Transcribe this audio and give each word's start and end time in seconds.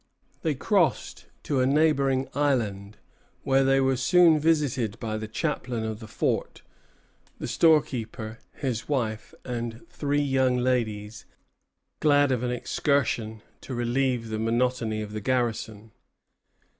They 0.41 0.55
crossed 0.55 1.27
to 1.43 1.59
a 1.59 1.67
neighboring 1.67 2.27
island, 2.33 2.97
where 3.43 3.63
they 3.63 3.79
were 3.79 3.97
soon 3.97 4.39
visited 4.39 4.99
by 4.99 5.15
the 5.17 5.27
chaplain 5.27 5.83
of 5.83 5.99
the 5.99 6.07
fort, 6.07 6.63
the 7.37 7.47
storekeeper, 7.47 8.39
his 8.55 8.89
wife, 8.89 9.35
and 9.45 9.87
three 9.91 10.19
young 10.23 10.57
ladies, 10.57 11.25
glad 11.99 12.31
of 12.31 12.41
an 12.41 12.49
excursion 12.49 13.43
to 13.61 13.75
relieve 13.75 14.29
the 14.29 14.39
monotony 14.39 15.03
of 15.03 15.11
the 15.11 15.21
garrison. 15.21 15.91